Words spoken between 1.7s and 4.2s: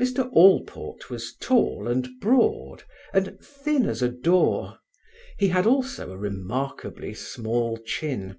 and broad, and thin as a